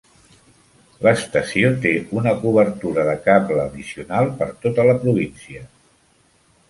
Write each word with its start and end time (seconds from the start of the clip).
L'estació 1.07 1.69
té 1.83 1.91
una 2.21 2.33
cobertura 2.45 3.05
de 3.09 3.13
cable 3.29 3.61
addicional 3.67 4.33
per 4.41 4.49
tota 4.65 4.87
la 4.89 4.97
província. 5.05 5.63